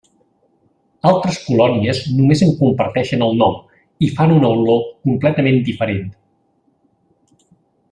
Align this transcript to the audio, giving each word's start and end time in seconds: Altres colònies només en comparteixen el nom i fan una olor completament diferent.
Altres 1.09 1.35
colònies 1.49 1.99
només 2.21 2.41
en 2.47 2.53
comparteixen 2.61 3.27
el 3.27 3.37
nom 3.43 3.59
i 4.07 4.09
fan 4.17 4.35
una 4.39 4.51
olor 4.57 4.83
completament 5.11 5.61
diferent. 5.71 6.09